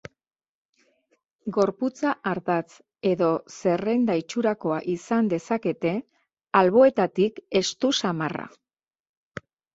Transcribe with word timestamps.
Gorputza-ardatz 1.57 2.79
edo 3.09 3.27
zerrenda-itxurakoa 3.59 4.79
izan 4.95 5.31
dezakete, 5.35 5.93
alboetatik 6.63 7.41
estu 7.63 7.95
samarra. 8.01 8.51